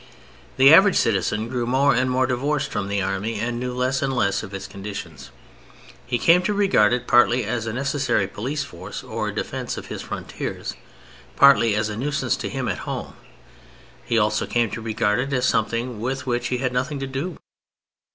The 0.57 0.73
average 0.73 0.95
citizen 0.95 1.47
grew 1.47 1.67
more 1.67 1.93
and 1.93 2.09
more 2.09 2.25
divorced 2.25 2.71
from 2.71 2.87
the 2.87 3.03
Army 3.03 3.35
and 3.39 3.59
knew 3.59 3.71
less 3.71 4.01
and 4.01 4.11
less 4.11 4.41
of 4.41 4.51
its 4.51 4.65
conditions. 4.65 5.29
He 6.07 6.17
came 6.17 6.41
to 6.41 6.55
regard 6.55 6.91
it 6.91 7.05
partly 7.07 7.43
as 7.43 7.67
a 7.67 7.73
necessary 7.73 8.27
police 8.27 8.63
force 8.63 9.03
or 9.03 9.31
defence 9.31 9.77
of 9.77 9.89
his 9.89 10.01
frontiers, 10.01 10.73
partly 11.35 11.75
as 11.75 11.87
a 11.89 11.95
nuisance 11.95 12.35
to 12.37 12.49
him 12.49 12.67
at 12.67 12.79
home. 12.89 13.13
He 14.03 14.17
also 14.17 14.47
came 14.47 14.71
to 14.71 14.81
regard 14.81 15.19
it 15.19 15.33
as 15.33 15.45
something 15.45 15.99
with 15.99 16.25
which 16.25 16.47
he 16.47 16.57
had 16.57 16.73
nothing 16.73 16.99
to 16.99 17.05
do. 17.05 17.37